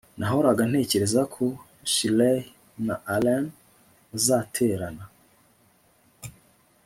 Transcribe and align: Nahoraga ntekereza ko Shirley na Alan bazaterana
Nahoraga 0.19 0.61
ntekereza 0.69 1.21
ko 1.33 1.43
Shirley 1.93 2.39
na 2.85 2.95
Alan 3.15 3.45
bazaterana 4.11 5.05